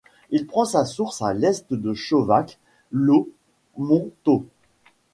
[0.31, 4.47] Il prend sa source à l'est de Chauvac-Laux-Montaux.